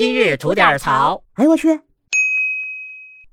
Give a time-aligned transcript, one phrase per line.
[0.00, 1.24] 今日吐点槽。
[1.34, 1.80] 哎呦我去！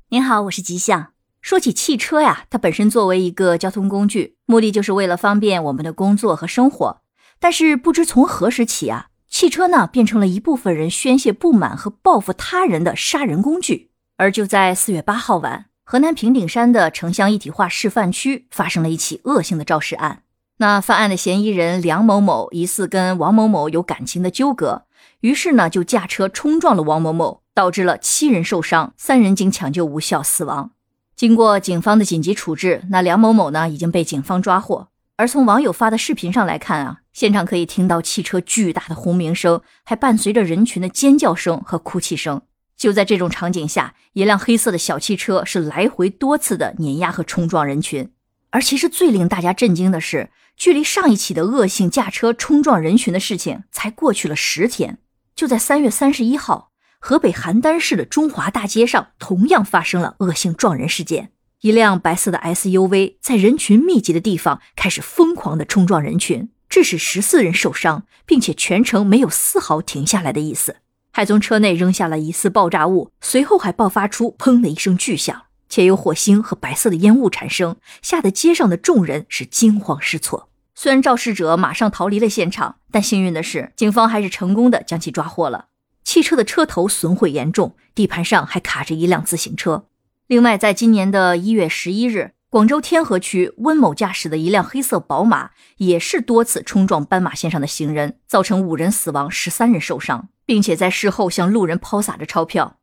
[0.09, 1.13] 您好，我是吉祥。
[1.39, 6.99] 说起汽车呀，它本身作为一个交通工具，目的就是为了方便我们的工作和生活。
[7.39, 13.91] 但是不知从何时起啊，汽车呢变成了一部分人宣泄不满和报复他人的杀人工具。
[14.17, 20.23] 而就在四月八号晚，河南平顶山的城乡一体化示范区发生了一起恶性的肇事案。
[20.57, 24.83] 那犯案的嫌疑人梁某某疑似跟王某某有感情的纠葛，
[25.21, 30.71] 于是呢就驾车冲撞了王某某，导致了七人受伤，三人经抢救无效死亡。
[31.15, 34.89] 经过警方的紧急处置，那梁某某呢已经被警方抓获。
[35.15, 42.41] 而从网友发的视频上来看啊，现场可以听到汽车巨大的轰鸣声，还伴随着人群的尖叫声和哭泣声。
[42.77, 48.11] 就在这种场景下，一辆黑色的小汽车是来回多次的碾压和冲撞人群。
[48.51, 50.29] 而其实最令大家震惊的是。
[50.59, 54.97] 距离上一起的恶性驾车冲撞人群的事情才过去了十天，
[55.35, 61.29] 就在三月三十一号，河北邯郸市的中华大街上同样发生了恶性撞人事件。
[61.61, 70.77] 一辆白色的 SUV 在人群密集的地方开始疯狂的冲撞人群，致使十四人受伤，并且全程没有丝毫停下来的意思，
[71.11, 75.43] 还从车内扔下了疑似爆炸物，随后还爆发出砰的一声巨响。
[75.69, 80.49] 且有火星和白色的烟雾产生，吓得街上的众人是惊慌失措。
[80.75, 85.65] 虽然肇事者马上逃离了现场，但幸运的是，警方还是成功的将其抓获了。
[86.03, 89.85] 汽车的车头损毁严重，地盘上还卡着一辆自行车。
[90.27, 102.77] 另外，在今年的一月十一日，广州天河区温某驾驶的一辆黑色宝马也是多次冲撞斑马线上的行人，造成五人死亡，十三人受伤，并且在事后向路人抛洒着钞票。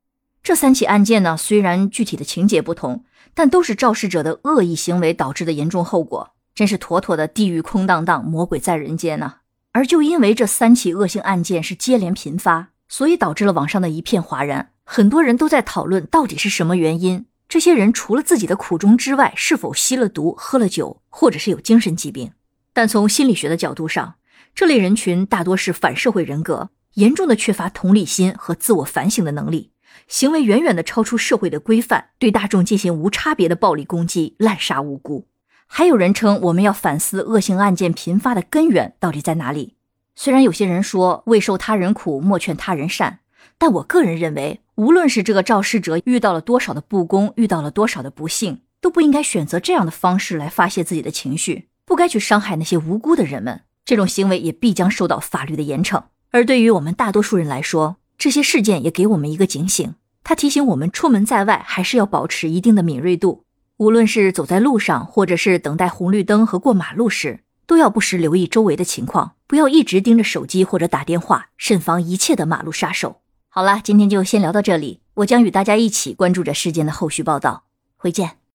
[0.44, 9.36] 这三起案件呢，虽然具体的情节不同，但都是肇事者的恶意行为导致的严重后果，真是妥妥的地狱空荡荡，魔鬼在人间呐！
[9.72, 17.24] 而就因为这三起恶性案件是接连频发，所以导致了网上的一片哗然，很多人都在讨论到底是什么原因。
[17.48, 22.32] 这些人除了自己的苦衷之外，是否吸了毒、喝了酒，或者是有精神疾病？
[22.74, 24.16] 但从心理学的角度上，
[24.54, 29.70] 这类人群大多是反社会人格，严重的缺乏同理心和自我反省的能力。
[30.08, 35.26] 行为远远的超出社会的规范，对大众进行无差别的暴力攻击，滥杀无辜。
[35.66, 39.74] 还有人称我们要反思恶性案件频发的根源到底在哪里。
[40.14, 43.20] 虽然有些人说未受他人苦，莫劝他人善，
[43.58, 53.62] 但我个人认为，无论是这个肇事者遇到了多少的不公，遇到了多少的不幸，都不应该选择这样的方式来发泄自己的情绪，不该去伤害那些无辜的人们。
[53.84, 56.02] 这种行为也必将受到法律的严惩。
[56.30, 63.44] 而对于我们大多数人来说，这些事件也给我们一个警醒，它提醒我们出门在外还是要保持一定的敏锐度，
[63.76, 73.20] 无论是走在路上，或者是等待红绿灯和过马路时，都要不时留意周围的情况，不要一直盯着手机或者打电话，慎防一切的马路杀手。
[73.50, 77.64] 好了，今天就先聊到这里，我将与大家一起关注着事件的后续报道，
[77.98, 78.38] 回见。